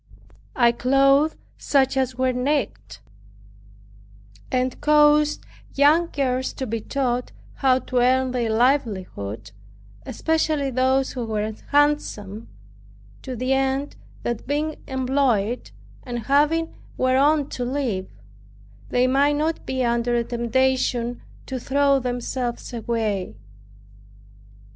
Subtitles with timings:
[0.55, 2.97] I clothed such as were naked,
[4.51, 5.43] and caused
[5.75, 9.51] young girls to be taught how to earn their livelihood,
[10.03, 12.47] especially those who were handsome;
[13.21, 15.69] to the end that being employed,
[16.01, 18.09] and having whereon to live,
[18.89, 23.35] they might not be under a temptation to throw themselves away.